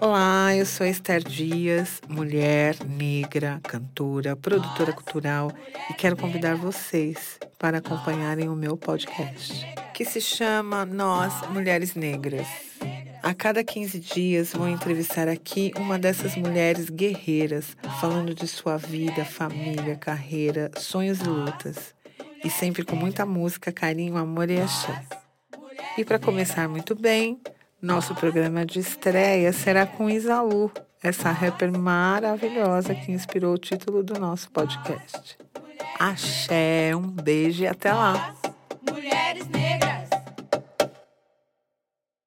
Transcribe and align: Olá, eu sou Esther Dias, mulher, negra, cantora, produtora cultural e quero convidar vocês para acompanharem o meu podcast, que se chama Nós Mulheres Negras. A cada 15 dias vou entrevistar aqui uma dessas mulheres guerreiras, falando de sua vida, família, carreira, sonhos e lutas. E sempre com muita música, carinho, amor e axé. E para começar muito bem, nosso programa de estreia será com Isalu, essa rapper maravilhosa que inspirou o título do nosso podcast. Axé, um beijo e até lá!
Olá, 0.00 0.54
eu 0.54 0.64
sou 0.64 0.86
Esther 0.86 1.24
Dias, 1.24 2.00
mulher, 2.08 2.76
negra, 2.84 3.60
cantora, 3.64 4.36
produtora 4.36 4.92
cultural 4.92 5.50
e 5.90 5.94
quero 5.94 6.16
convidar 6.16 6.54
vocês 6.54 7.36
para 7.58 7.78
acompanharem 7.78 8.48
o 8.48 8.54
meu 8.54 8.76
podcast, 8.76 9.66
que 9.92 10.04
se 10.04 10.20
chama 10.20 10.86
Nós 10.86 11.48
Mulheres 11.50 11.96
Negras. 11.96 12.46
A 13.24 13.34
cada 13.34 13.64
15 13.64 13.98
dias 13.98 14.52
vou 14.52 14.68
entrevistar 14.68 15.26
aqui 15.26 15.72
uma 15.76 15.98
dessas 15.98 16.36
mulheres 16.36 16.88
guerreiras, 16.88 17.76
falando 18.00 18.32
de 18.32 18.46
sua 18.46 18.76
vida, 18.76 19.24
família, 19.24 19.96
carreira, 19.96 20.70
sonhos 20.76 21.20
e 21.20 21.24
lutas. 21.24 21.92
E 22.44 22.48
sempre 22.48 22.84
com 22.84 22.94
muita 22.94 23.26
música, 23.26 23.72
carinho, 23.72 24.16
amor 24.16 24.48
e 24.48 24.60
axé. 24.60 25.04
E 25.96 26.04
para 26.04 26.20
começar 26.20 26.68
muito 26.68 26.94
bem, 26.94 27.40
nosso 27.80 28.14
programa 28.14 28.66
de 28.66 28.80
estreia 28.80 29.52
será 29.52 29.86
com 29.86 30.10
Isalu, 30.10 30.70
essa 31.02 31.30
rapper 31.30 31.76
maravilhosa 31.76 32.94
que 32.94 33.12
inspirou 33.12 33.54
o 33.54 33.58
título 33.58 34.02
do 34.02 34.18
nosso 34.18 34.50
podcast. 34.50 35.38
Axé, 35.98 36.94
um 36.94 37.02
beijo 37.02 37.62
e 37.62 37.66
até 37.66 37.92
lá! 37.92 38.34